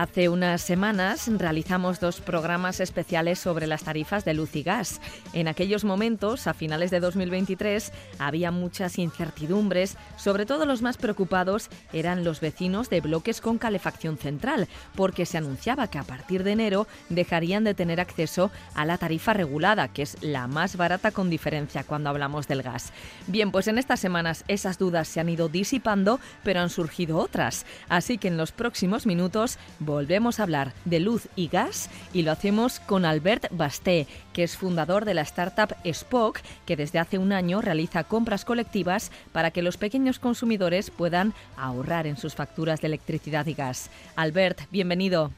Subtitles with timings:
[0.00, 4.98] Hace unas semanas realizamos dos programas especiales sobre las tarifas de luz y gas.
[5.34, 11.68] En aquellos momentos, a finales de 2023, había muchas incertidumbres, sobre todo los más preocupados
[11.92, 16.52] eran los vecinos de bloques con calefacción central, porque se anunciaba que a partir de
[16.52, 21.28] enero dejarían de tener acceso a la tarifa regulada, que es la más barata con
[21.28, 22.94] diferencia cuando hablamos del gas.
[23.26, 27.66] Bien, pues en estas semanas esas dudas se han ido disipando, pero han surgido otras.
[27.90, 29.58] Así que en los próximos minutos
[29.90, 34.56] volvemos a hablar de luz y gas y lo hacemos con Albert Basté, que es
[34.56, 39.62] fundador de la startup Spock, que desde hace un año realiza compras colectivas para que
[39.62, 43.90] los pequeños consumidores puedan ahorrar en sus facturas de electricidad y gas.
[44.16, 45.32] Albert, bienvenido.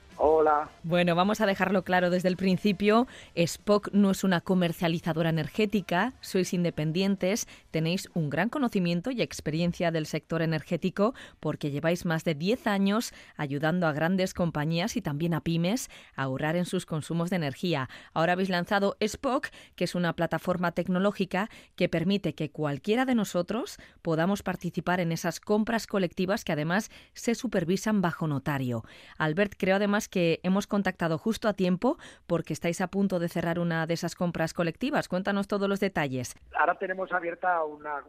[0.83, 3.07] Bueno, vamos a dejarlo claro desde el principio.
[3.35, 10.07] Spock no es una comercializadora energética, sois independientes, tenéis un gran conocimiento y experiencia del
[10.07, 15.41] sector energético porque lleváis más de 10 años ayudando a grandes compañías y también a
[15.41, 17.89] pymes a ahorrar en sus consumos de energía.
[18.15, 23.79] Ahora habéis lanzado Spock, que es una plataforma tecnológica que permite que cualquiera de nosotros
[24.03, 28.85] podamos participar en esas compras colectivas que además se supervisan bajo notario.
[29.19, 33.59] Albert creo además que hemos contactado justo a tiempo porque estáis a punto de cerrar
[33.59, 35.09] una de esas compras colectivas.
[35.09, 36.35] Cuéntanos todos los detalles.
[36.55, 38.03] Ahora tenemos abierta una,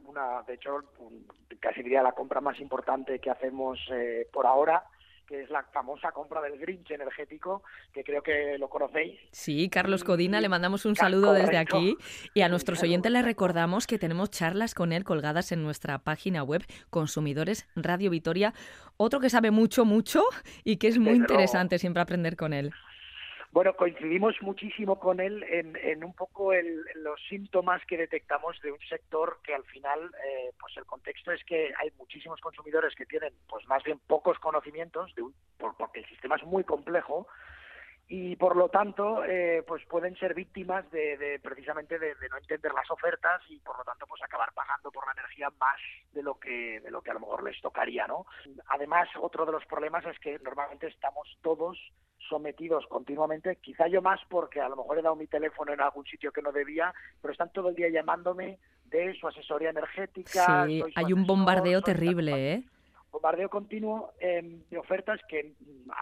[0.47, 0.79] de hecho,
[1.59, 4.83] casi diría la compra más importante que hacemos eh, por ahora
[5.27, 9.19] que es la famosa compra del Grinch energético, que creo que lo conocéis.
[9.31, 11.97] Sí, Carlos Codina, le mandamos un saludo desde aquí.
[12.33, 16.43] Y a nuestros oyentes les recordamos que tenemos charlas con él colgadas en nuestra página
[16.43, 18.53] web Consumidores Radio Vitoria,
[18.97, 20.23] otro que sabe mucho, mucho
[20.63, 22.71] y que es muy interesante siempre aprender con él.
[23.53, 26.51] Bueno, coincidimos muchísimo con él en, un poco
[26.95, 31.43] los síntomas que detectamos de un sector que al final, eh, pues el contexto es
[31.43, 36.05] que hay muchísimos consumidores que tienen, pues más bien pocos conocimientos, de un, porque el
[36.07, 37.27] sistema es muy complejo
[38.07, 42.89] y por lo tanto, eh, pues pueden ser víctimas de, precisamente de, no entender las
[42.89, 45.79] ofertas y por lo tanto, pues acabar pagando por la energía más
[46.11, 48.25] de lo que de lo que a lo mejor les tocaría, ¿no?
[48.69, 51.77] Además, otro de los problemas es que normalmente estamos todos
[52.29, 56.05] sometidos continuamente, quizá yo más porque a lo mejor he dado mi teléfono en algún
[56.05, 60.65] sitio que no debía, pero están todo el día llamándome de su asesoría energética.
[60.65, 62.63] Sí, hay un bombardeo terrible, ¿eh?
[63.11, 65.53] Bombardeo continuo em, de ofertas que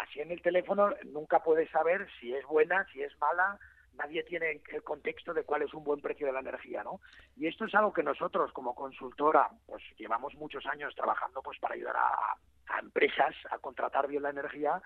[0.01, 3.59] así en el teléfono nunca puedes saber si es buena, si es mala,
[3.95, 7.01] nadie tiene el contexto de cuál es un buen precio de la energía, ¿no?
[7.35, 11.75] Y esto es algo que nosotros como consultora, pues llevamos muchos años trabajando pues para
[11.75, 12.37] ayudar a,
[12.73, 14.81] a empresas a contratar bien la energía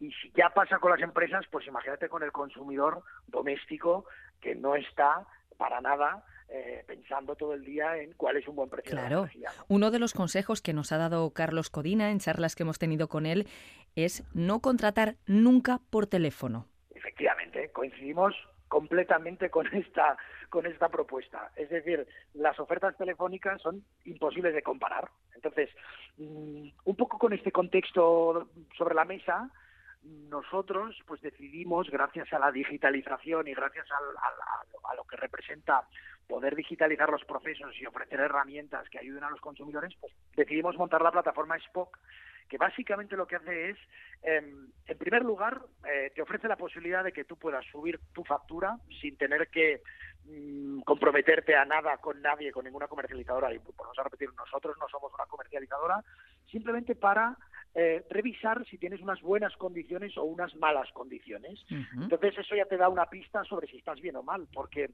[0.00, 4.06] y si ya pasa con las empresas, pues imagínate con el consumidor doméstico
[4.40, 8.68] que no está para nada eh, pensando todo el día en cuál es un buen
[8.68, 8.90] precio.
[8.90, 9.24] Claro.
[9.24, 12.78] De Uno de los consejos que nos ha dado Carlos Codina en charlas que hemos
[12.78, 13.46] tenido con él
[13.96, 16.66] es no contratar nunca por teléfono.
[16.94, 18.34] Efectivamente, coincidimos
[18.68, 20.16] completamente con esta
[20.50, 21.50] con esta propuesta.
[21.56, 25.10] Es decir, las ofertas telefónicas son imposibles de comparar.
[25.34, 25.70] Entonces,
[26.18, 29.50] mm, un poco con este contexto sobre la mesa,
[30.04, 35.86] nosotros pues decidimos, gracias a la digitalización y gracias a, lo que representa
[36.28, 41.02] poder digitalizar los procesos y ofrecer herramientas que ayuden a los consumidores, pues decidimos montar
[41.02, 41.98] la plataforma Spock,
[42.48, 43.78] que básicamente lo que hace es,
[44.22, 48.22] em, en primer lugar, eh, te ofrece la posibilidad de que tú puedas subir tu
[48.24, 49.82] factura sin tener que
[50.26, 53.52] mm, comprometerte a nada con nadie, con ninguna comercializadora.
[53.52, 56.02] Y por a repetir, nosotros no somos una comercializadora,
[56.50, 57.36] simplemente para
[57.74, 61.64] eh, revisar si tienes unas buenas condiciones o unas malas condiciones.
[61.68, 64.90] Entonces eso ya te da una pista sobre si estás bien o mal, porque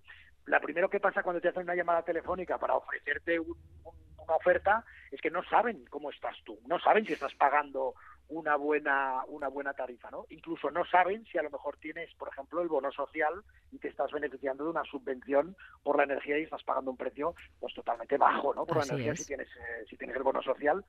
[0.47, 5.21] la primero que pasa cuando te hacen una llamada telefónica para ofrecerte una oferta es
[5.21, 7.95] que no saben cómo estás tú, no saben si estás pagando
[8.31, 10.27] una buena una buena tarifa, ¿no?
[10.31, 13.43] Incluso no saben si a lo mejor tienes, por ejemplo, el bono social
[13.73, 17.35] y te estás beneficiando de una subvención por la energía y estás pagando un precio
[17.59, 18.65] pues totalmente bajo, ¿no?
[18.67, 20.85] Por la energía si tienes eh, si tienes el bono social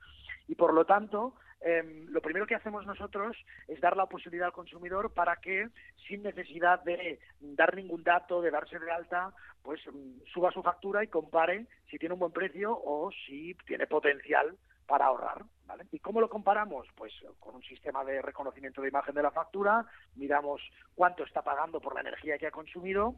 [0.47, 3.35] y por lo tanto em, lo primero que hacemos nosotros
[3.67, 5.67] es dar la posibilidad al consumidor para que
[6.07, 9.33] sin necesidad de dar ningún dato, de darse de alta,
[9.63, 13.87] pues mm, suba su factura y compare si tiene un buen precio o si tiene
[13.87, 14.55] potencial
[14.87, 15.43] para ahorrar.
[15.65, 15.85] ¿vale?
[15.91, 16.87] ¿Y cómo lo comparamos?
[16.95, 19.85] Pues con un sistema de reconocimiento de imagen de la factura,
[20.15, 20.61] miramos
[20.95, 23.15] cuánto está pagando por la energía que ha consumido,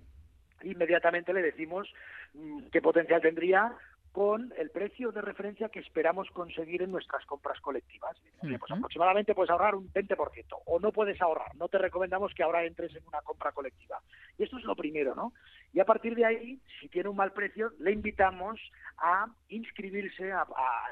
[0.61, 1.91] inmediatamente le decimos
[2.33, 3.75] mm, qué potencial tendría
[4.13, 8.15] con el precio de referencia que esperamos conseguir en nuestras compras colectivas.
[8.39, 11.55] Pues aproximadamente puedes ahorrar un 20% o no puedes ahorrar.
[11.55, 13.99] No te recomendamos que ahora entres en una compra colectiva.
[14.37, 15.33] Y esto es lo primero, ¿no?
[15.73, 18.59] Y a partir de ahí, si tiene un mal precio, le invitamos
[18.97, 20.45] a inscribirse, a,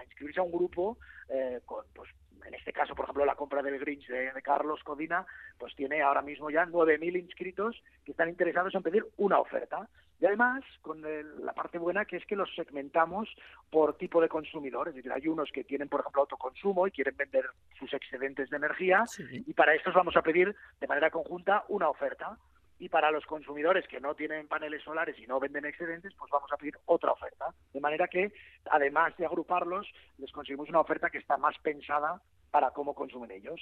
[0.03, 0.97] inscribirse a un grupo
[1.29, 2.09] eh, con, pues,
[2.45, 5.25] en este caso, por ejemplo, la compra del Grinch de, Carlos Codina,
[5.57, 9.87] pues tiene ahora mismo ya 9.000 inscritos que están interesados en pedir una oferta.
[10.19, 13.27] Y además, con la parte buena que es que los segmentamos
[13.69, 14.87] por tipo de consumidor.
[14.87, 17.45] Es decir, hay unos que tienen, por ejemplo, autoconsumo y quieren vender
[17.79, 22.37] sus excedentes de energía y para estos vamos a pedir de manera conjunta una oferta
[22.81, 26.51] y para los consumidores que no tienen paneles solares y no venden excedentes, pues vamos
[26.51, 27.53] a pedir otra oferta.
[27.71, 28.33] De manera que,
[28.71, 32.19] además de agruparlos, les conseguimos una oferta que está más pensada
[32.51, 33.59] para cómo consumen ellos.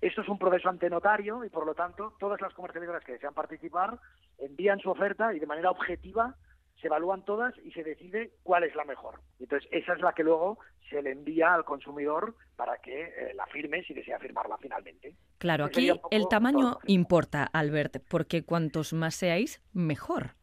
[0.00, 3.98] Esto es un proceso antenotario y, por lo tanto, todas las comercializadoras que desean participar
[4.38, 6.34] envían su oferta y de manera objetiva
[6.80, 9.20] se evalúan todas y se decide cuál es la mejor.
[9.38, 10.58] Entonces, esa es la que luego
[10.90, 15.14] se le envía al consumidor para que eh, la firme si desea firmarla finalmente.
[15.38, 20.34] Claro, aquí el tamaño importa, Albert, porque cuantos más seáis, mejor.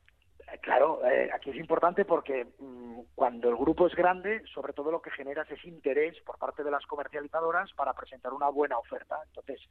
[0.59, 4.91] Eh, claro, eh, aquí es importante porque mm, cuando el grupo es grande, sobre todo
[4.91, 9.17] lo que genera es interés por parte de las comercializadoras para presentar una buena oferta.
[9.27, 9.61] Entonces,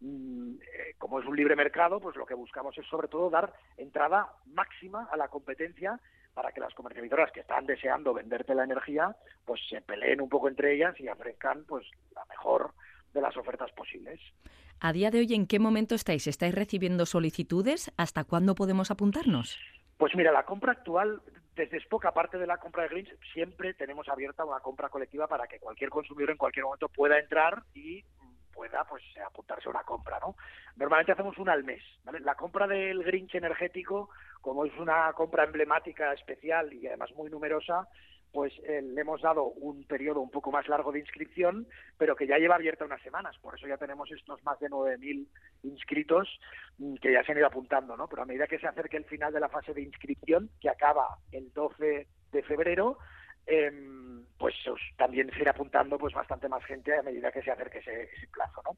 [0.00, 0.54] mm,
[0.98, 5.08] como es un libre mercado, pues lo que buscamos es sobre todo dar entrada máxima
[5.10, 6.00] a la competencia
[6.34, 10.48] para que las comercializadoras que están deseando venderte la energía, pues se peleen un poco
[10.48, 11.84] entre ellas y ofrezcan pues
[12.14, 12.72] la mejor
[13.12, 14.20] de las ofertas posibles.
[14.80, 16.28] A día de hoy, ¿en qué momento estáis?
[16.28, 17.90] ¿Estáis recibiendo solicitudes?
[17.96, 19.58] ¿Hasta cuándo podemos apuntarnos?
[19.98, 21.20] Pues mira, la compra actual,
[21.56, 25.48] desde Spock, aparte de la compra de Greens, siempre tenemos abierta una compra colectiva para
[25.48, 28.04] que cualquier consumidor en cualquier momento pueda entrar y
[28.52, 30.36] pueda pues apuntarse a una compra, ¿no?
[30.76, 32.20] Normalmente hacemos una al mes, ¿vale?
[32.20, 34.10] La compra del Grinch energético,
[34.40, 37.88] como es una compra emblemática especial y además muy numerosa,
[38.32, 41.66] pues eh, le hemos dado un periodo un poco más largo de inscripción,
[41.96, 43.36] pero que ya lleva abierta unas semanas.
[43.38, 45.26] Por eso ya tenemos estos más de 9.000
[45.62, 46.40] inscritos
[46.78, 48.08] mm, que ya se han ido apuntando, ¿no?
[48.08, 51.18] Pero a medida que se acerque el final de la fase de inscripción, que acaba
[51.32, 52.98] el 12 de febrero,
[53.50, 54.54] Em, pues
[54.98, 58.60] también se irá apuntando pues bastante más gente a medida que se acerque ese, plazo,
[58.62, 58.76] ¿no?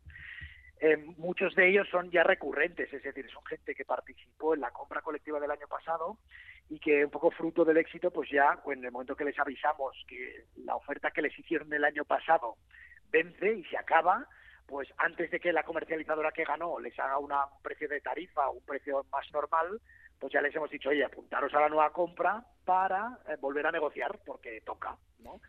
[0.78, 4.70] Em, muchos de ellos son ya recurrentes, es decir, son gente que participó en la
[4.70, 6.18] compra colectiva del año pasado
[6.70, 9.96] y que un poco fruto del éxito, pues ya en el momento que les avisamos
[10.06, 12.56] que la oferta que les hicieron el año pasado
[13.10, 14.26] vence y se acaba,
[14.66, 18.48] pues antes de que la comercializadora que ganó les haga una, un precio de tarifa
[18.50, 19.80] un precio más normal,
[20.20, 23.72] pues ya les hemos dicho, oye, apuntaros a la nueva compra para eh, volver a
[23.72, 25.40] negociar, porque toca, ¿no?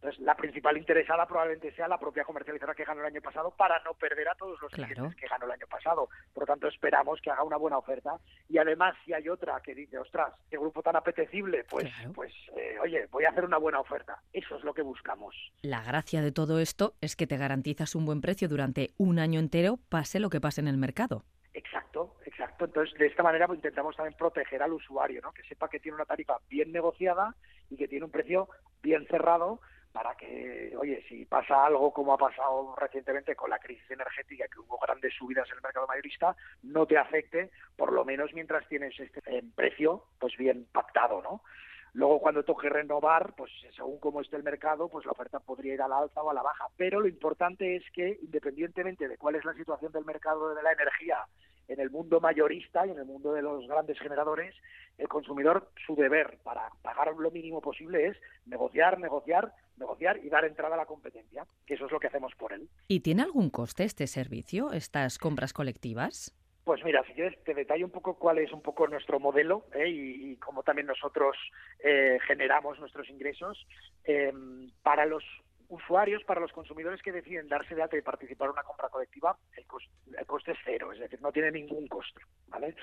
[0.00, 3.82] Entonces, la principal interesada probablemente sea la propia comercializadora que ganó el año pasado para
[3.82, 6.08] no perder a todos los clientes que ganó el año pasado.
[6.32, 8.16] Por lo tanto, esperamos que haga una buena oferta.
[8.48, 12.76] Y además, si hay otra que dice, ostras, qué grupo tan apetecible, pues, pues eh,
[12.80, 14.22] oye, voy a hacer una buena oferta.
[14.32, 15.34] Eso es lo que buscamos.
[15.62, 19.40] La gracia de todo esto es que te garantizas un buen precio durante un año
[19.40, 21.24] entero, pase lo que pase en el mercado.
[21.54, 22.66] Exacto, exacto.
[22.66, 25.32] Entonces, de esta manera pues, intentamos también proteger al usuario, ¿no?
[25.32, 27.34] Que sepa que tiene una tarifa bien negociada
[27.68, 28.48] y que tiene un precio
[28.80, 29.60] bien cerrado
[29.98, 34.60] para que, oye, si pasa algo como ha pasado recientemente con la crisis energética, que
[34.60, 38.94] hubo grandes subidas en el mercado mayorista, no te afecte, por lo menos mientras tienes
[39.00, 39.20] este
[39.56, 41.42] precio pues bien pactado, ¿no?
[41.94, 45.82] Luego, cuando toque renovar, pues según cómo esté el mercado, pues la oferta podría ir
[45.82, 46.66] a la alza o a la baja.
[46.76, 50.70] Pero lo importante es que, independientemente de cuál es la situación del mercado de la
[50.70, 51.26] energía
[51.68, 54.54] en el mundo mayorista y en el mundo de los grandes generadores,
[54.96, 60.44] el consumidor, su deber para pagar lo mínimo posible es negociar, negociar, negociar y dar
[60.44, 62.68] entrada a la competencia, que eso es lo que hacemos por él.
[62.88, 66.34] ¿Y tiene algún coste este servicio, estas compras colectivas?
[66.64, 69.88] Pues mira, si quieres te detallo un poco cuál es un poco nuestro modelo ¿eh?
[69.88, 71.34] y, cómo también nosotros
[71.82, 73.66] eh, generamos nuestros ingresos.
[74.04, 74.32] Eh,
[74.82, 75.24] para los
[75.68, 79.36] usuarios, para los consumidores que deciden darse de alta y participar en una compra colectiva,
[79.56, 79.66] el
[80.26, 82.20] coste, es cero, es decir, no tiene ningún coste.
[82.48, 82.74] ¿vale?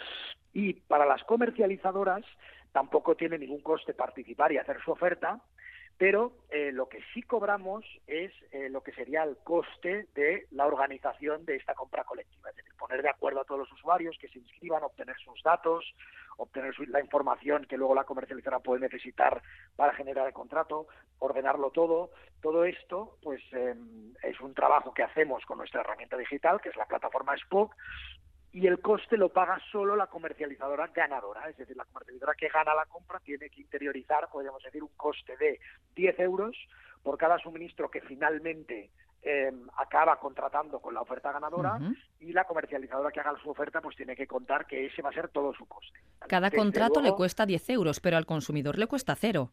[0.53, 2.23] Y para las comercializadoras
[2.71, 5.39] tampoco tiene ningún coste participar y hacer su oferta,
[5.97, 10.65] pero eh, lo que sí cobramos es eh, lo que sería el coste de la
[10.65, 14.27] organización de esta compra colectiva, es decir, poner de acuerdo a todos los usuarios que
[14.27, 15.85] se inscriban, obtener sus datos,
[16.37, 19.41] obtener la información que luego la comercializadora puede necesitar
[19.75, 20.87] para generar el contrato,
[21.19, 22.11] ordenarlo todo.
[22.41, 26.75] Todo esto, pues, em, es un trabajo que hacemos con nuestra herramienta digital, que es
[26.75, 27.73] la plataforma Spock,
[28.55, 32.74] y el coste lo paga solo la comercializadora ganadora, es decir, la comercializadora que gana
[32.74, 35.59] la compra tiene que interiorizar, podríamos decir, un coste de
[35.93, 36.55] 10 euros
[37.03, 38.91] por cada suministro que finalmente
[39.24, 41.81] em, acaba contratando con la oferta ganadora
[42.21, 45.13] y la comercializadora que haga su oferta pues tiene que contar que ese va a
[45.13, 46.00] ser todo su coste.
[46.25, 49.51] Cada contrato le cuesta 10 euros, pero al consumidor le cuesta cero.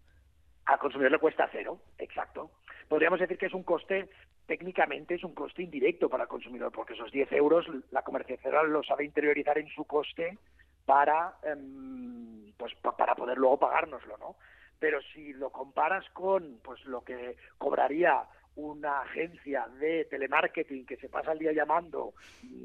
[0.66, 2.52] Al consumidor le cuesta cero, exacto.
[2.92, 4.11] Podríamos decir que es un coste
[4.46, 8.87] técnicamente es un coste indirecto para el consumidor, porque esos 10 euros la comercializadora los
[8.87, 10.37] sabe interiorizar en su coste
[10.84, 14.37] para, em, pues, para poder luego pagárnoslo, ¿no?
[14.78, 18.25] Pero si lo comparas con pues lo que cobraría
[18.56, 22.12] una agencia de telemarketing que se pasa el día llamando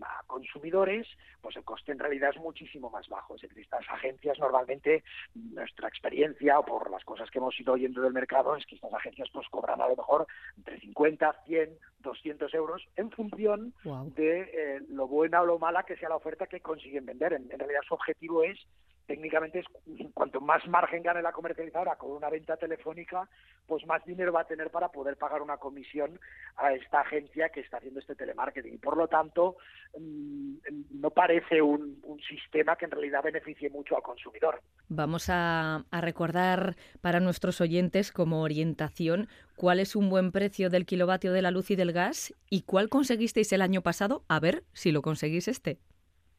[0.02, 1.08] a consumidores,
[1.42, 3.36] pues el coste en realidad es muchísimo más bajo.
[3.36, 5.04] Es decir, estas agencias normalmente,
[5.34, 8.94] nuestra experiencia o por las cosas que hemos ido oyendo del mercado, es que estas
[8.94, 10.28] agencias pues cobran a lo mejor
[10.58, 13.74] entre 50, 100, 200 euros en función
[14.16, 17.34] de eh, lo buena o lo mala que sea la oferta que consiguen vender.
[17.34, 18.60] en realidad su objetivo es
[19.08, 19.66] técnicamente es
[20.14, 23.28] cuanto más margen gane la comercializadora con una venta telefónica,
[23.66, 26.20] pues más dinero va a tener para poder pagar una comisión
[26.58, 28.74] a esta agencia que está haciendo este telemarketing.
[28.74, 29.58] Y por lo tanto,
[29.98, 30.56] mm,
[31.00, 31.98] no parece un,
[32.28, 34.60] sistema que en realidad beneficie mucho al consumidor.
[34.90, 40.86] Vamos a, a recordar para nuestros oyentes como orientación cuál es un buen precio del
[40.86, 44.64] kilovatio de la luz y del gas y cuál conseguisteis el año pasado, a ver
[44.74, 45.78] si lo conseguís este.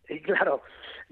[0.08, 0.62] Sí, claro.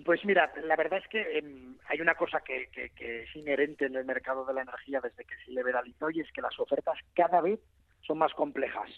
[0.04, 4.04] Pues mira, la verdad es que em, hay una cosa que, es inherente en el
[4.04, 7.60] mercado de la energía desde que se liberalizó y es que las ofertas cada vez
[8.02, 8.90] son más complejas.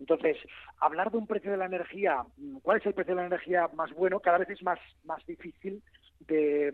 [0.00, 0.36] Entonces,
[0.80, 3.68] hablar de un precio de la energía, mm, ¿cuál es el precio de la energía
[3.74, 4.18] más bueno?
[4.20, 5.82] Cada vez es más, más difícil
[6.20, 6.72] de,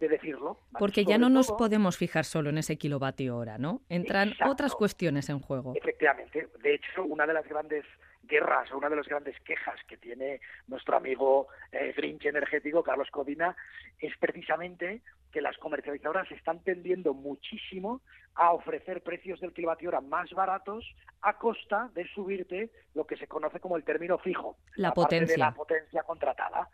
[0.00, 0.60] decirlo.
[0.78, 3.82] Porque ya no nos podemos fijar solo en ese kilovatio hora, ¿no?
[3.88, 5.72] Entran otras cuestiones en juego.
[5.76, 6.48] Efectivamente.
[6.62, 7.84] De hecho, una de las grandes
[8.26, 13.10] guerras o una de las grandes quejas que tiene nuestro amigo eh, Grinch energético, Carlos
[13.10, 13.56] Codina,
[13.98, 18.02] es precisamente que las comercializadoras están tendiendo muchísimo
[18.36, 20.84] a ofrecer precios del kilovatio hora más baratos
[21.22, 25.34] a costa de subirte lo que se conoce como el término fijo, la, potencia.
[25.34, 26.68] de la potencia contratada.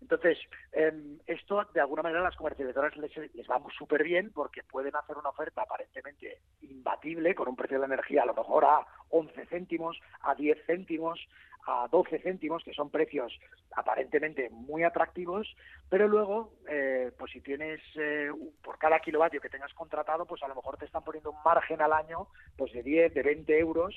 [0.00, 0.38] Entonces,
[0.72, 4.94] em, esto de alguna manera a las comercializadoras les, les va súper bien porque pueden
[4.96, 9.46] hacer una oferta aparentemente imbatible con un precio de energía a lo mejor a 11
[9.46, 11.18] céntimos, a 10 céntimos,
[11.66, 13.38] a 12 céntimos, que son precios
[13.72, 15.46] aparentemente muy atractivos,
[15.88, 18.30] pero luego, eh, pues si tienes eh,
[18.62, 21.82] por cada kilovatio que tengas contratado, pues a lo mejor te están poniendo un margen
[21.82, 23.94] al año pues de 10, de 20 euros,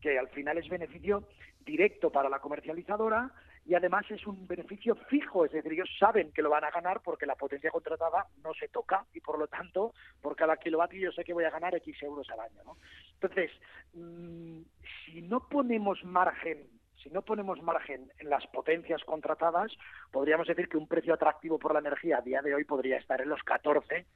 [0.00, 1.24] que al final es beneficio
[1.64, 3.32] directo para la comercializadora
[3.66, 7.00] y además es un beneficio fijo, es decir, ellos saben que lo van a ganar
[7.02, 9.92] porque la potencia contratada no se toca y por lo tanto
[10.22, 12.62] por cada kilovatio yo sé que voy a ganar X euros al año.
[12.64, 12.76] ¿no?
[13.14, 13.50] Entonces,
[13.94, 14.60] mm,
[15.04, 16.68] si no ponemos margen
[17.02, 19.70] si no ponemos margen en las potencias contratadas,
[20.10, 23.20] podríamos decir que un precio atractivo por la energía a día de hoy podría estar
[23.20, 24.06] en los 14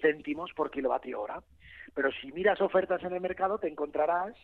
[0.00, 1.42] céntimos por kilovatio hora.
[1.94, 4.34] Pero si miras ofertas en el mercado, te encontrarás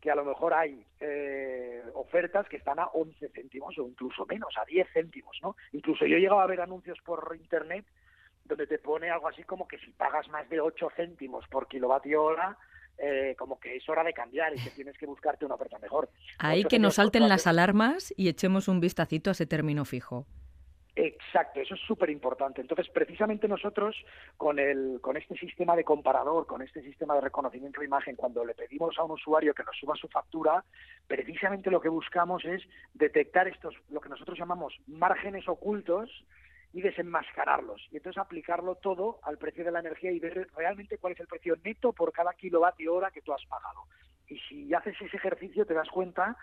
[0.00, 4.56] que a lo mejor hay eh, ofertas que están a 11 céntimos o incluso menos,
[4.56, 5.56] a 10 céntimos, ¿no?
[5.72, 7.84] Incluso yo he llegado a ver anuncios por internet
[8.44, 12.22] donde te pone algo así como que si pagas más de 8 céntimos por kilovatio
[12.22, 12.56] hora,
[12.98, 16.10] eh, como que es hora de cambiar y que tienes que buscarte una oferta mejor.
[16.38, 20.26] Ahí que nos salten las alarmas y echemos un vistacito a ese término fijo.
[20.96, 22.60] Exacto, eso es súper importante.
[22.60, 23.96] Entonces, precisamente nosotros,
[24.36, 28.44] con, el, con este sistema de comparador, con este sistema de reconocimiento de imagen, cuando
[28.44, 30.64] le pedimos a un usuario que nos suba su factura,
[31.06, 32.62] precisamente lo que buscamos es
[32.94, 36.10] detectar estos, lo que nosotros llamamos márgenes ocultos,
[36.72, 37.88] y desenmascararlos.
[37.90, 41.26] Y entonces aplicarlo todo al precio de la energía y ver realmente cuál es el
[41.26, 43.84] precio neto por cada kilovatio hora que tú has pagado.
[44.28, 46.36] Y si haces ese ejercicio te das cuenta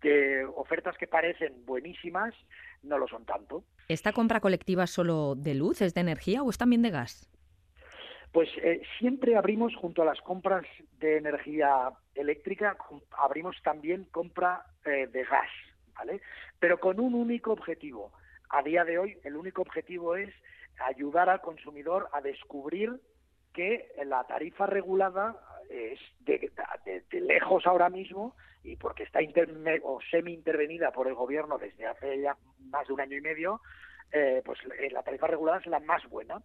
[0.00, 2.34] que ofertas que parecen buenísimas
[2.82, 3.64] no lo son tanto.
[3.90, 7.28] ¿Esta compra colectiva solo de luz, es de energía o es también de gas?
[8.30, 10.64] Pues eh, siempre abrimos, junto a las compras
[11.00, 12.76] de energía eléctrica,
[13.18, 15.50] abrimos también compra eh, de gas,
[15.96, 16.20] ¿vale?
[16.60, 18.12] Pero con un único objetivo.
[18.50, 20.32] A día de hoy, el único objetivo es
[20.78, 23.00] ayudar al consumidor a descubrir
[23.52, 25.34] que la tarifa regulada
[25.70, 26.50] es de,
[27.20, 29.20] lejos ahora mismo y porque está
[29.82, 32.36] o semi intervenida por el gobierno desde hace ya
[32.70, 33.60] más de un año y medio,
[34.12, 36.42] eh, pues eh, la tarifa regulada es la más buena.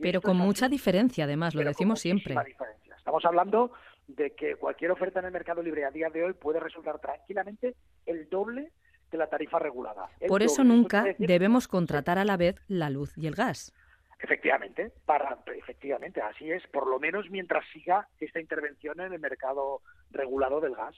[0.00, 2.34] Pero con mucha diferencia, además, lo decimos siempre.
[2.44, 2.96] Diferencia.
[2.96, 3.72] Estamos hablando
[4.08, 7.76] de que cualquier oferta en el mercado libre a día de hoy puede resultar tranquilamente
[8.06, 8.72] el doble
[9.10, 10.08] de la tarifa regulada.
[10.26, 13.74] Por eso nunca debemos contratar a la vez la luz y el gas.
[14.22, 19.82] Efectivamente, para, efectivamente, así es, por lo menos mientras siga esta intervención en el mercado
[20.12, 20.94] regulado del gas.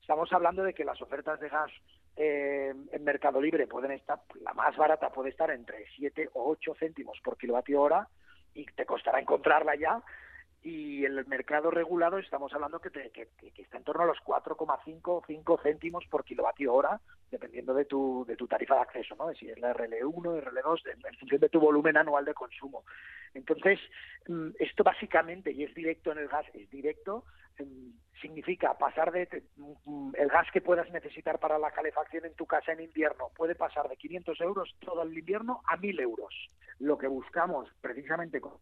[0.00, 1.72] Estamos hablando de que las ofertas de gas
[2.16, 6.76] eh, en mercado libre pueden estar, la más barata puede estar entre 7 o 8
[6.78, 8.06] céntimos por kilovatio hora
[8.54, 10.00] y te costará encontrarla ya
[10.62, 15.22] y el mercado regulado estamos hablando que, que, está en torno a los 4,5 o
[15.26, 17.00] 5 céntimos por kilovatio hora,
[17.30, 19.32] dependiendo de tu, de tu tarifa de acceso, ¿no?
[19.34, 22.84] si es la RL1, RL2, en, función de tu volumen anual de consumo.
[23.34, 23.78] Entonces,
[24.26, 27.24] mm, esto básicamente, y es directo en el gas, es directo,
[27.60, 32.46] mm, significa pasar de mm, el gas que puedas necesitar para la calefacción en tu
[32.46, 36.34] casa en invierno puede pasar de 500 euros todo el invierno a 1000 euros.
[36.80, 38.54] Lo que buscamos precisamente con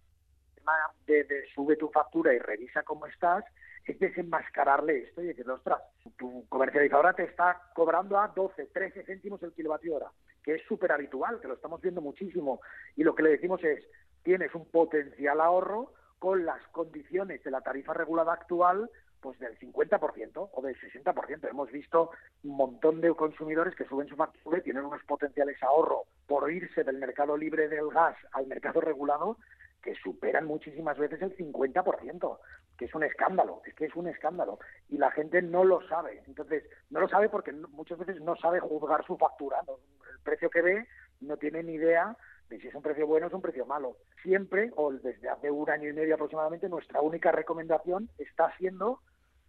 [1.06, 3.44] de, sube tu factura y revisa cómo estás,
[3.84, 5.80] es desenmascararle esto y decir, ostras,
[6.16, 10.10] tu comercializadora te está cobrando a 12, 13 céntimos el kilovatio hora,
[10.42, 12.60] que es súper habitual, que lo estamos viendo muchísimo.
[12.96, 13.84] Y lo que le decimos es,
[14.22, 20.50] tienes un potencial ahorro con las condiciones de la tarifa regulada actual pues del 50%
[20.52, 21.50] o del 60%.
[21.50, 22.10] Hemos visto
[22.44, 26.84] un montón de consumidores que suben su factura y tienen unos potenciales ahorro por irse
[26.84, 29.38] del mercado libre del gas al mercado regulado
[29.86, 32.38] que superan muchísimas veces el 50%,
[32.76, 34.58] que es un escándalo, es que es un escándalo.
[34.88, 36.24] Y la gente no lo sabe.
[36.26, 39.60] Entonces, no lo sabe porque muchas veces no sabe juzgar su factura.
[39.68, 40.88] El precio que ve
[41.20, 42.16] no tiene ni idea
[42.48, 43.96] de si es un precio bueno o es un precio malo.
[44.24, 49.00] Siempre, o desde hace un año y medio aproximadamente, nuestra única recomendación está siendo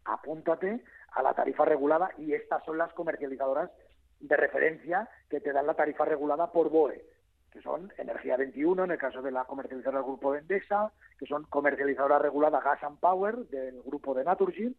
[0.06, 3.72] apúntate a la tarifa regulada y estas son las comercializadoras
[4.20, 7.04] de referencia que te dan la tarifa regulada por BOE,
[7.58, 11.26] que son Energía 21 en el caso de la comercializadora del grupo de Endesa, que
[11.26, 14.76] son comercializadora regulada Gas and Power del grupo de Naturgy,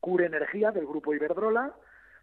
[0.00, 1.72] Cure Energía del grupo Iberdrola,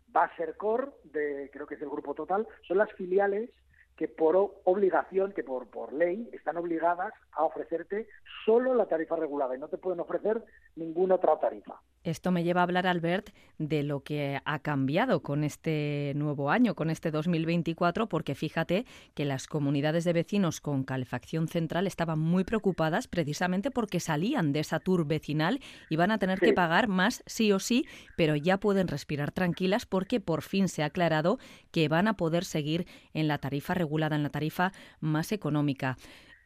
[0.07, 3.49] Basercor de creo que es el grupo Total, son las filiales
[3.95, 8.09] que por obligación, que por, por ley, están obligadas a ofrecerte
[8.45, 10.43] solo la tarifa regulada y no te pueden ofrecer
[10.75, 11.79] ninguna otra tarifa.
[12.03, 16.73] Esto me lleva a hablar, Albert, de lo que ha cambiado con este nuevo año,
[16.73, 22.43] con este 2024, porque fíjate que las comunidades de vecinos con calefacción central estaban muy
[22.43, 27.23] preocupadas precisamente porque salían de esa tour vecinal y van a tener que pagar más
[27.25, 27.85] sí o sí,
[28.15, 31.39] pero ya pueden respirar tranquilas porque por fin se ha aclarado
[31.71, 35.97] que van a poder seguir en la tarifa regulada, en la tarifa más económica.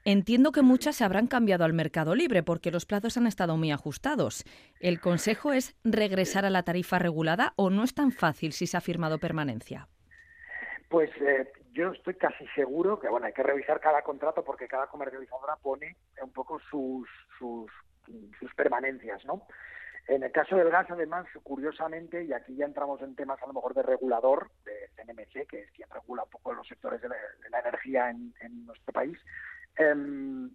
[0.03, 3.71] Entiendo que muchas se habrán cambiado al mercado libre porque los plazos han estado muy
[3.71, 4.43] ajustados.
[4.79, 8.77] ¿El consejo es regresar a la tarifa regulada o no es tan fácil si se
[8.77, 9.87] ha firmado permanencia?
[10.89, 14.87] Pues eh, yo estoy casi seguro que bueno hay que revisar cada contrato porque cada
[14.87, 17.71] comercializadora pone un poco sus, sus,
[18.39, 19.45] sus permanencias, ¿no?
[20.07, 23.53] En el caso del gas, además, curiosamente, y aquí ya entramos en temas a lo
[23.53, 27.59] mejor de regulador, de CNMC, que es quien regula un poco los sectores de la,
[27.59, 29.17] energía en, en, nuestro país,
[29.77, 30.51] Em,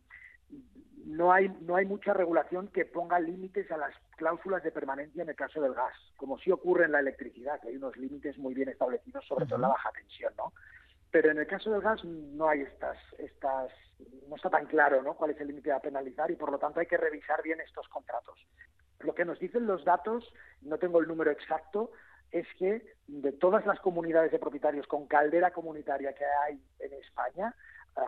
[1.07, 5.29] no hay no hay mucha regulación que ponga límites a las cláusulas de permanencia en
[5.29, 8.55] el caso del gas, como sí ocurre en la electricidad, que hay unos límites muy
[8.55, 10.53] bien establecidos, sobre todo en la baja tensión, ¿no?
[11.11, 13.71] Pero en el caso del gas no hay estas estas
[14.29, 15.15] no está tan claro, ¿no?
[15.15, 17.89] Cuál es el límite a penalizar y por lo tanto hay que revisar bien estos
[17.89, 18.39] contratos.
[19.01, 21.93] Lo que nos dicen los datos, no tengo el número exacto,
[22.33, 27.55] es que de todas las comunidades de propietarios con caldera comunitaria que hay en España,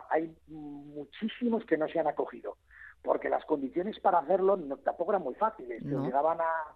[0.09, 2.57] hay muchísimos que no se han acogido,
[3.01, 5.83] porque las condiciones para hacerlo no, tampoco eran muy fáciles.
[5.83, 6.03] No.
[6.03, 6.75] llegaban a,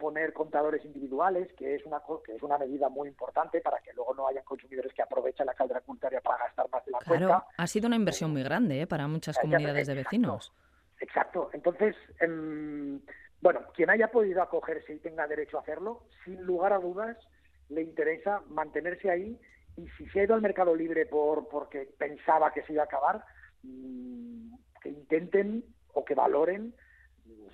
[0.00, 4.14] poner contadores individuales, que es una que es una medida muy importante para que luego
[4.14, 7.66] no hayan consumidores que aprovechen la caldera comunitaria para gastar más de la claro, ha
[7.66, 8.86] sido una inversión muy grande ¿eh?
[8.86, 10.50] para muchas comunidades de vecinos.
[10.98, 11.50] Exacto.
[11.52, 13.00] Entonces, em,
[13.42, 17.18] bueno, quien haya podido acogerse y tenga derecho a hacerlo, sin lugar a dudas,
[17.68, 19.38] le interesa mantenerse ahí
[19.76, 22.86] y si se ha ido al mercado libre por porque pensaba que se iba a
[22.86, 23.24] acabar,
[23.62, 26.74] mm, que intenten o que valoren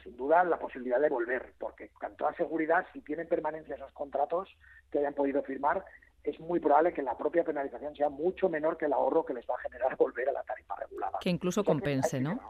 [0.03, 4.49] sin duda la posibilidad de volver, porque con toda seguridad, si tienen permanencia esos contratos
[4.91, 5.85] que hayan podido firmar,
[6.25, 9.47] es muy probable que la propia penalización sea mucho menor que el ahorro que les
[9.49, 11.19] va a generar volver a la tarifa regulada.
[11.21, 12.41] Que incluso compense, ¿no?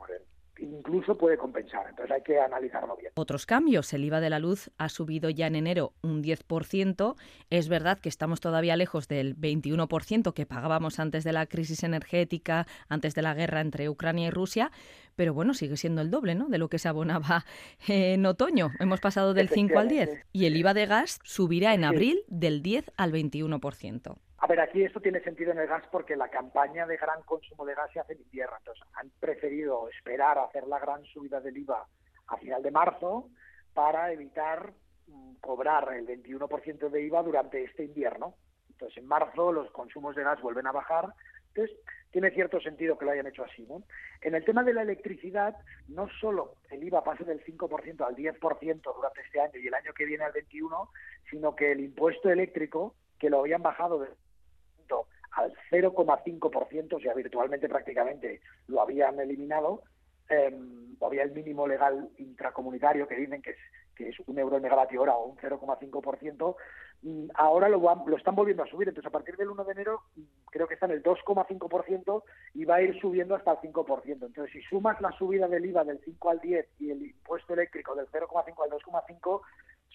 [0.62, 1.86] Incluso puede compensar.
[1.88, 3.12] Entonces hay que analizarlo bien.
[3.14, 3.92] Otros cambios.
[3.92, 7.16] El IVA de la luz ha subido ya en enero un 10%.
[7.50, 12.66] Es verdad que estamos todavía lejos del 21% que pagábamos antes de la crisis energética,
[12.88, 14.70] antes de la guerra entre Ucrania y Rusia,
[15.16, 16.48] pero bueno, sigue siendo el doble ¿no?
[16.48, 17.44] de lo que se abonaba
[17.88, 18.70] en otoño.
[18.78, 20.26] Hemos pasado del 5 al 10.
[20.32, 24.16] Y el IVA de gas subirá en abril del 10 al 21%.
[24.42, 27.64] A ver, aquí esto tiene sentido en el gas porque la campaña de gran consumo
[27.64, 28.56] de gas se hace en invierno.
[28.58, 31.86] Entonces, han preferido esperar a hacer la gran subida del IVA
[32.26, 33.30] a final de marzo
[33.72, 34.72] para evitar
[35.06, 38.34] mm, cobrar el 21% de IVA durante este invierno.
[38.68, 41.06] Entonces, en marzo los consumos de gas vuelven a bajar.
[41.54, 41.76] Entonces,
[42.10, 43.62] tiene cierto sentido que lo hayan hecho así.
[43.68, 43.84] ¿no?
[44.22, 45.54] En el tema de la electricidad,
[45.86, 49.92] no solo el IVA pase del 5% al 10% durante este año y el año
[49.92, 50.88] que viene al 21%,
[51.30, 54.00] sino que el impuesto eléctrico, que lo habían bajado
[55.42, 59.82] al 0,5%, o sea, virtualmente prácticamente lo habían eliminado,
[60.28, 60.56] eh,
[61.00, 63.56] había el mínimo legal intracomunitario que dicen que es,
[63.94, 66.56] que es un euro el megavatio hora o un 0,5%,
[67.02, 68.88] mm, ahora lo, lo están volviendo a subir.
[68.88, 72.24] Entonces, a partir del 1 de enero, mm, creo que está en el 2,5%
[72.54, 74.26] y va a ir subiendo hasta el 5%.
[74.26, 77.94] Entonces, si sumas la subida del IVA del 5 al 10 y el impuesto eléctrico
[77.94, 79.40] del 0,5 al 2,5,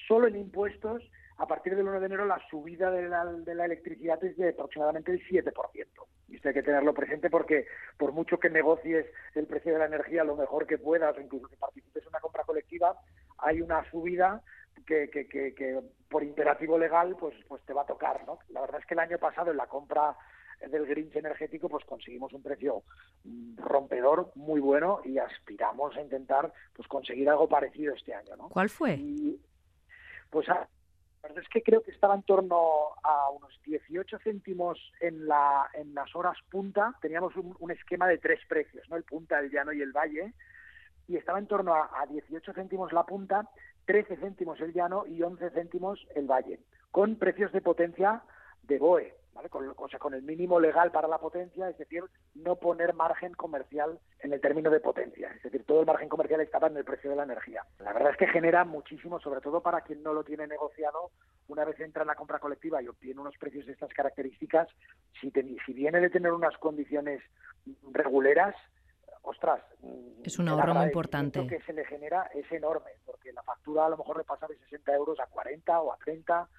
[0.08, 1.04] solo en impuestos
[1.38, 4.50] a partir del 1 de enero la subida de la, de la electricidad es de
[4.50, 5.54] aproximadamente el 7%.
[6.30, 9.86] Y esto hay que tenerlo presente porque por mucho que negocies el precio de la
[9.86, 13.00] energía lo mejor que puedas, o incluso que participes en una compra colectiva,
[13.38, 14.42] hay una subida
[14.86, 18.26] que, que, que, que, por imperativo legal pues, pues te va a tocar.
[18.26, 18.40] ¿no?
[18.50, 20.18] La verdad es que el año pasado en la compra
[20.72, 22.84] del Grinch energético pues conseguimos un precio
[23.24, 28.36] mm, rompedor muy bueno y aspiramos a intentar pues conseguir algo parecido este año.
[28.36, 28.50] ¿no?
[28.50, 28.96] ¿Cuál fue?
[28.96, 29.40] Y,
[30.32, 30.68] pues a,
[31.22, 32.58] la verdad es que creo que estaba en torno
[33.04, 36.96] a unos 18 céntimos en, la, en las horas punta.
[37.02, 38.96] Teníamos un, esquema de tres precios, ¿no?
[38.96, 40.34] el punta, el llano y el valle.
[41.08, 43.50] Y estaba en torno a, a 18 céntimos la punta
[43.88, 46.60] 13 céntimos el llano y 11 céntimos el valle,
[46.92, 48.22] con precios de potencia
[48.64, 49.50] de BOE, ¿vale?
[49.50, 53.34] Con, o sea, con el mínimo legal para la potencia, es decir, no poner margen
[53.34, 56.84] comercial en el término de potencia, es decir, todo el margen comercial estaba en el
[56.84, 57.64] precio de la energía.
[57.80, 61.12] La verdad es que genera muchísimo, sobre todo para quien no lo tiene negociado,
[61.48, 64.68] una vez entra en la compra colectiva y obtiene unos precios de estas características,
[65.22, 67.22] si, te, si viene de tener unas condiciones
[67.92, 68.56] reguleras,
[69.22, 69.62] ostras,
[70.24, 71.46] es un ahorro muy importante.
[71.46, 74.58] que se le genera es enorme, porque la factura a lo mejor le pasa de
[74.58, 76.50] 60 euros a 40 o a 30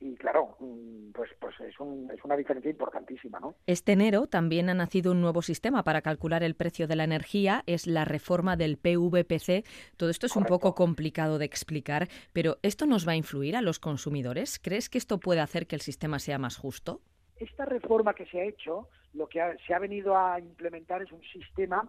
[0.00, 3.38] y claro, mm, pues, pues es, un, es, una diferencia importantísima.
[3.38, 3.54] ¿no?
[3.66, 7.62] Este enero también ha nacido un nuevo sistema para calcular el precio de la energía,
[7.66, 9.64] es la reforma del PVPC.
[9.96, 10.54] Todo esto es Correcto.
[10.54, 14.58] un poco complicado de explicar, pero ¿esto nos va a influir a los consumidores?
[14.58, 17.02] ¿Crees que esto puede hacer que el sistema sea más justo?
[17.36, 21.12] Esta reforma que se ha hecho, lo que ha, se ha venido a implementar es
[21.12, 21.88] un sistema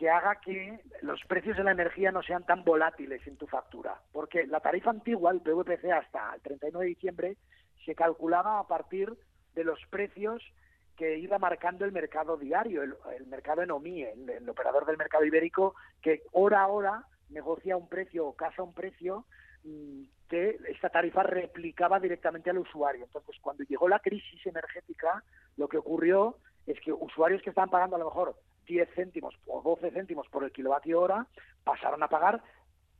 [0.00, 4.00] que haga que los precios de la energía no sean tan volátiles en tu factura.
[4.12, 7.36] Porque la tarifa antigua, el PVPC, hasta el 39 de diciembre,
[7.84, 9.14] se calculaba a partir
[9.54, 10.42] de los precios
[10.96, 15.74] que iba marcando el mercado diario, el, mercado en OMIE, el, operador del mercado ibérico,
[16.00, 19.26] que hora a hora negocia un precio o casa un precio
[19.64, 23.04] mmm, que esta tarifa replicaba directamente al usuario.
[23.04, 25.22] Entonces, cuando llegó la crisis energética,
[25.58, 28.34] lo que ocurrió es que usuarios que estaban pagando a lo mejor
[28.70, 31.26] 10 céntimos o 12 céntimos por el kilovatio hora
[31.64, 32.40] pasaron a pagar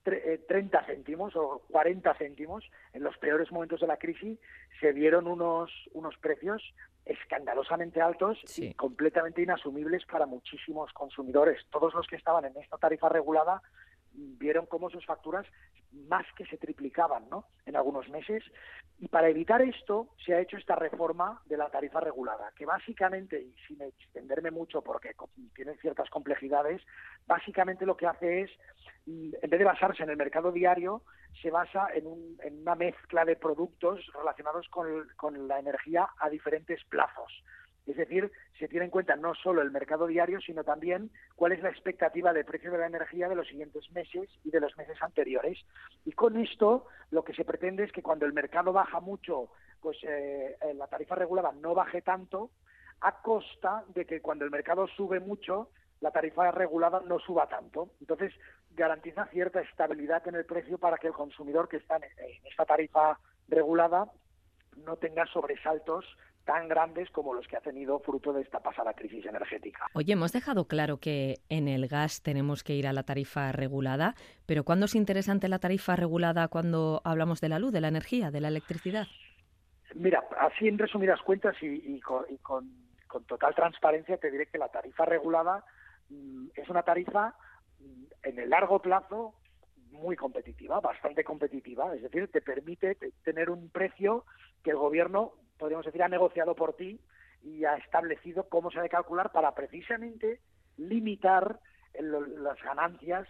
[0.03, 2.65] 30 céntimos o 40 céntimos.
[2.93, 4.39] En los peores momentos de la crisis
[4.81, 8.67] se vieron unos, unos precios escandalosamente altos sí.
[8.67, 11.65] y completamente inasumibles para muchísimos consumidores.
[11.71, 13.63] Todos los que estaban en esta tarifa regulada
[14.13, 15.47] vieron cómo sus facturas
[15.92, 17.46] más que se triplicaban ¿no?
[17.66, 18.42] en algunos meses.
[18.98, 23.40] Y para evitar esto se ha hecho esta reforma de la tarifa regulada, que básicamente,
[23.40, 25.14] y sin extenderme mucho porque
[25.55, 26.83] tiene ciertas complejidades,
[27.26, 28.50] básicamente lo que hace es,
[29.07, 31.03] en vez de basarse en el mercado diario,
[31.40, 36.29] se basa en, un, en una mezcla de productos relacionados con, con la energía a
[36.29, 37.42] diferentes plazos.
[37.87, 41.62] Es decir, se tiene en cuenta no solo el mercado diario, sino también cuál es
[41.62, 44.97] la expectativa de precio de la energía de los siguientes meses y de los meses
[45.03, 45.59] anteriores.
[46.05, 49.97] Y con esto lo que se pretende es que cuando el mercado baja mucho, pues
[50.03, 52.51] eh, la tarifa regulada no baje tanto,
[53.01, 57.90] a costa de que cuando el mercado sube mucho, la tarifa regulada no suba tanto.
[58.01, 58.33] Entonces,
[58.73, 62.05] garantiza cierta estabilidad en el precio para que el consumidor que está en
[62.45, 64.11] esta tarifa regulada
[64.85, 66.05] no tenga sobresaltos
[66.51, 69.87] tan grandes como los que ha tenido fruto de esta pasada crisis energética.
[69.95, 74.17] Oye, hemos dejado claro que en el gas tenemos que ir a la tarifa regulada,
[74.47, 78.33] pero ¿cuándo es interesante la tarifa regulada cuando hablamos de la luz, de la energía,
[78.33, 79.07] de la electricidad?
[79.95, 82.69] Mira, así en resumidas cuentas y, y, con, y con,
[83.07, 85.65] con, total transparencia te diré que la tarifa regulada
[86.09, 87.33] mm, es una tarifa
[87.79, 89.37] mm, en el largo plazo
[89.93, 94.25] muy competitiva, bastante competitiva, es decir, te permite tener un precio
[94.65, 96.99] que el gobierno podríamos decir, ha negociado por ti
[97.42, 100.40] y ha establecido cómo se ha de calcular para precisamente
[100.77, 101.61] limitar
[101.94, 103.29] el, las ganancias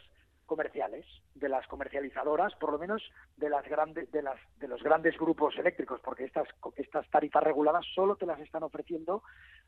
[0.50, 3.00] comerciales de las comercializadoras, por lo menos
[3.36, 7.86] de las grandes de las de los grandes grupos eléctricos, porque estas estas tarifas reguladas
[7.94, 9.22] solo te las están ofreciendo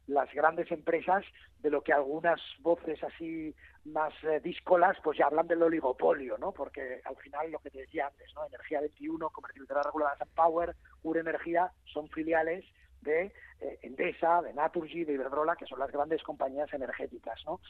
[0.08, 1.24] las grandes empresas
[1.60, 6.50] de lo que algunas voces así más eh, díscolas pues ya hablan del oligopolio, ¿no?
[6.50, 8.44] Porque al final lo que te decía antes, ¿no?
[8.44, 12.64] Energía 21, comercializadora regulada Power, Ure Energía son filiales
[13.02, 17.60] de eh, Endesa, de Naturgy, de Iberdrola, que son las grandes compañías energéticas, ¿no?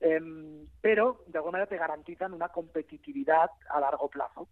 [0.00, 0.20] Eh,
[0.80, 4.48] pero de alguna manera te garantizan una competitividad a largo plazo.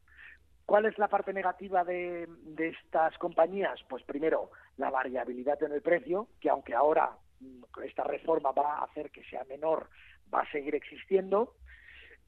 [0.66, 3.80] ¿Cuál es la parte negativa de, de, estas compañías?
[3.88, 8.84] Pues primero, la variabilidad en el precio, que aunque ahora mm, esta reforma va a
[8.84, 9.88] hacer que sea menor,
[10.32, 11.54] va a seguir existiendo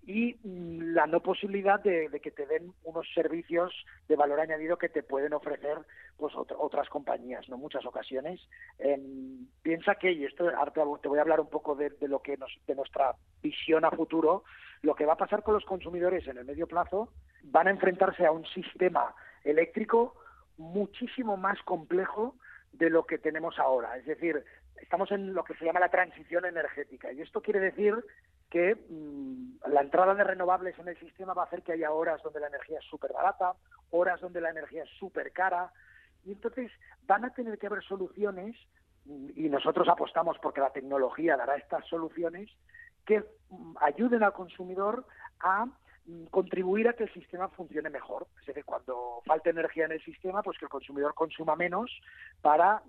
[0.06, 3.72] y mm, la no posibilidad de, que te den unos servicios
[4.08, 5.78] de valor añadido que te pueden ofrecer
[6.16, 8.40] pues ot otras compañías no muchas ocasiones.
[9.62, 10.46] Piensa que y esto
[11.02, 13.90] te voy a hablar un poco de, de, lo que nos de nuestra visión a
[13.90, 14.44] futuro
[14.82, 17.12] lo que va a pasar con los consumidores en el medio plazo
[17.44, 20.14] van a enfrentarse a un sistema eléctrico
[20.56, 22.34] muchísimo más complejo
[22.72, 23.96] de lo que tenemos ahora.
[23.96, 24.44] Es decir,
[24.76, 27.12] estamos en lo que se llama la transición energética.
[27.12, 27.96] Y esto quiere decir
[28.50, 32.22] que mm, la entrada de renovables en el sistema va a hacer que haya horas
[32.22, 33.54] donde la energía es súper barata,
[33.90, 35.72] horas donde la energía es súper cara.
[36.24, 36.70] Y entonces
[37.06, 38.56] van a tener que haber soluciones,
[39.06, 42.50] y nosotros apostamos porque la tecnología dará estas soluciones,
[43.06, 45.06] que mm, ayuden al consumidor
[45.40, 45.66] a
[46.30, 48.26] contribuir a que el sistema funcione mejor.
[48.40, 51.90] Es decir, cuando falte energía en el sistema, pues que el consumidor consuma menos
[52.40, 52.82] para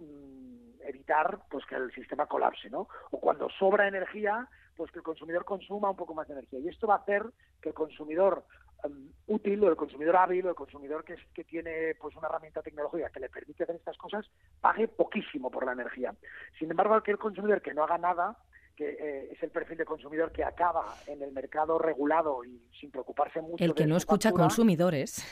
[0.83, 2.87] evitar pues que el sistema colapse, ¿no?
[3.11, 6.59] O cuando sobra energía, pues que el consumidor consuma un poco más de energía.
[6.59, 7.23] Y esto va a hacer
[7.61, 8.43] que el consumidor
[8.83, 12.61] em, útil o el consumidor hábil o el consumidor que, que tiene pues una herramienta
[12.61, 14.25] tecnológica que le permite hacer estas cosas
[14.59, 16.15] pague poquísimo por la energía.
[16.57, 18.37] Sin embargo, aquel consumidor que no haga nada,
[18.75, 22.91] que eh, es el perfil de consumidor que acaba en el mercado regulado y sin
[22.91, 23.63] preocuparse mucho.
[23.63, 25.25] El que no escucha consumidores.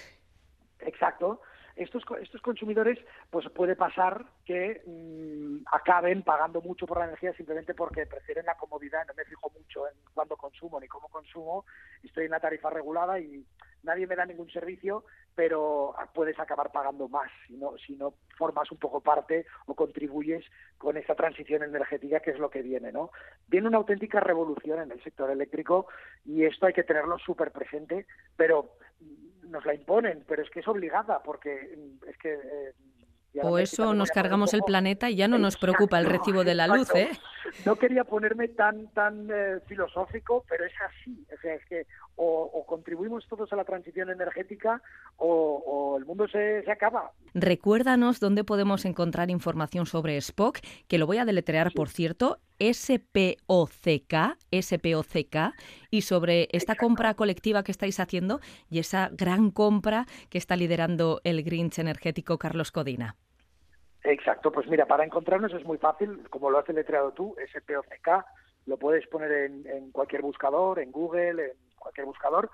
[0.79, 1.41] Exacto
[1.79, 7.73] estos, estos consumidores, pues puede pasar que mm, acaben pagando mucho por la energía simplemente
[7.73, 9.05] porque prefieren la comodidad.
[9.07, 11.65] No me fijo mucho en cuándo consumo ni cómo consumo.
[12.03, 13.45] Estoy en la tarifa regulada y
[13.83, 18.69] nadie me da ningún servicio, pero puedes acabar pagando más si no, si no formas
[18.71, 20.43] un poco parte o contribuyes
[20.77, 23.11] con esta transición energética que es lo que viene, ¿no?
[23.47, 25.87] Viene una auténtica revolución en el sector eléctrico
[26.25, 28.75] y esto hay que tenerlo súper presente, pero
[29.49, 32.33] nos la imponen, pero es que es obligada, porque mm, es que...
[32.33, 32.73] Eh,
[33.43, 36.67] o eso nos cargamos el planeta y ya no nos preocupa el recibo de la
[36.67, 37.09] luz, ¿eh?
[37.63, 41.25] No quería ponerme tan tan eh, filosófico, pero es así.
[41.31, 41.85] O sea, es que
[42.21, 44.81] o, contribuimos todos a la transición energética
[45.17, 47.11] o, el mundo se, se, acaba.
[47.33, 54.37] Recuérdanos dónde podemos encontrar información sobre Spock, que lo voy a deletrear, por cierto, S-P-O-C-K,
[54.51, 55.53] S-P-O-C-K,
[55.89, 61.21] y sobre esta compra colectiva que estáis haciendo y esa gran compra que está liderando
[61.23, 63.15] el Grinch energético Carlos Codina.
[64.03, 68.25] Exacto, pues mira, para encontrarnos es muy fácil, como lo has deletreado tú, S-P-O-C-K,
[68.65, 72.49] lo puedes poner en, cualquier buscador, en Google, en cualquier buscador,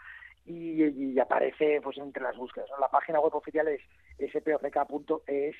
[0.45, 2.69] y, aparece pues entre las búsquedas.
[2.79, 3.81] La página web oficial es
[4.19, 5.55] spock.es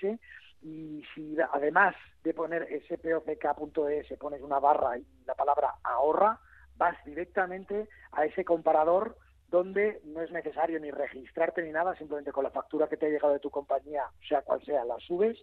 [0.62, 6.40] y si además de poner spock.es pones una barra y la palabra ahorra,
[6.78, 9.18] vas directamente a ese comparador
[9.50, 13.10] donde no es necesario ni registrarte ni nada, simplemente con la factura que te ha
[13.10, 15.38] llegado de tu compañía, sea cual sea, la subes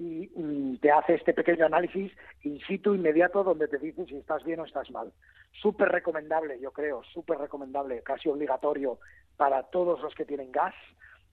[0.00, 2.10] y mm, te hace este pequeño análisis
[2.42, 5.12] in situ inmediato donde te dice si estás bien o estás mal.
[5.60, 8.98] Súper recomendable, yo creo, súper recomendable, casi obligatorio
[9.36, 10.74] para todos los que tienen gas,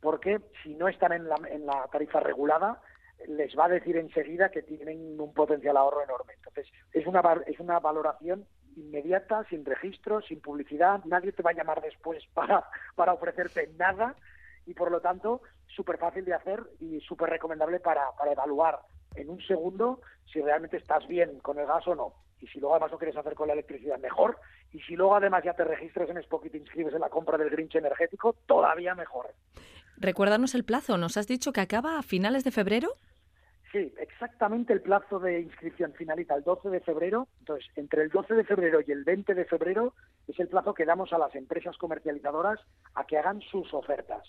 [0.01, 2.82] porque si no están en la, en la tarifa regulada,
[3.27, 6.34] les va a decir enseguida que tienen un potencial ahorro enorme.
[6.34, 11.56] Entonces, es una, es una valoración inmediata, sin registro, sin publicidad, nadie te va a
[11.56, 14.15] llamar después para, para ofrecerte nada
[14.67, 18.80] y por lo tanto súper fácil de hacer y súper recomendable para, para evaluar
[19.15, 20.01] en un segundo
[20.32, 22.13] si realmente estás bien con el gas o no.
[22.39, 24.38] Y si luego además lo quieres hacer con la electricidad, mejor.
[24.71, 27.38] Y si luego además ya te registras en Spock y te inscribes en la compra
[27.38, 29.34] del Grinch energético, todavía mejor.
[29.97, 30.97] Recuérdanos el plazo.
[30.97, 32.89] ¿Nos has dicho que acaba a finales de febrero?
[33.71, 37.27] Sí, exactamente el plazo de inscripción finaliza el 12 de febrero.
[37.39, 39.93] Entonces, entre el 12 de febrero y el 20 de febrero
[40.27, 42.60] es el plazo que damos a las empresas comercializadoras
[42.93, 44.23] a que hagan sus ofertas.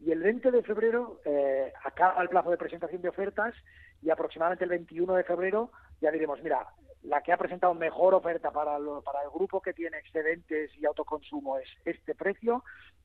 [0.00, 3.54] Y el 20 de febrero eh, acaba el plazo de presentación de ofertas
[4.02, 6.66] y aproximadamente el 21 de febrero ya diremos, mira,
[7.02, 11.58] la que ha presentado mejor oferta para, para el grupo que tiene excedentes y autoconsumo
[11.58, 12.64] es este precio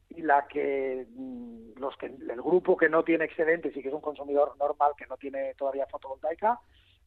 [0.09, 3.93] y la que mm, los que el grupo que no tiene excedentes y que es
[3.93, 6.59] un consumidor normal que no tiene todavía fotovoltaica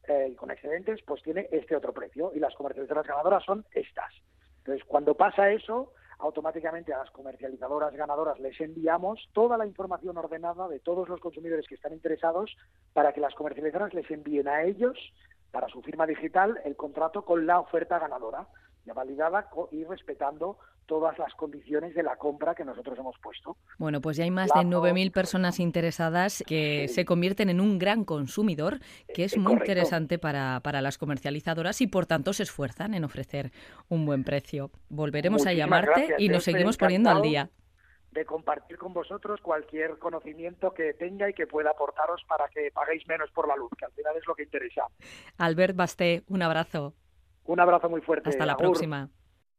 [0.07, 4.13] eh, y con excedentes pues tiene este otro precio y las comercializadoras ganadoras son estas.
[4.59, 10.67] Entonces cuando pasa eso automáticamente a las comercializadoras ganadoras les enviamos toda la información ordenada
[10.67, 12.55] de todos los consumidores que están interesados
[12.93, 14.97] para que las comercializadoras les envíen a ellos
[15.51, 18.47] para su firma digital el contrato con la oferta ganadora
[18.85, 20.57] ya validada y respetando
[20.89, 23.55] todas las condiciones de la compra que nosotros hemos puesto.
[23.77, 28.03] Bueno, pues ya hay más de 9.000 personas interesadas que se convierten en un gran
[28.05, 28.79] consumidor,
[29.13, 33.51] que es muy interesante para, para, las comercializadoras y por tanto se esfuerzan en ofrecer
[33.87, 34.71] un buen precio.
[34.89, 37.51] Volveremos a llamarte y nos seguimos poniendo al día
[38.11, 43.07] de compartir con vosotros cualquier conocimiento que tenga y que pueda aportaros para que paguéis
[43.07, 44.87] menos por la luz, que al final es lo que interesa.
[45.37, 46.95] Albert Basté, un abrazo.
[47.45, 48.29] Un abrazo muy fuerte.
[48.29, 49.11] Hasta la próxima.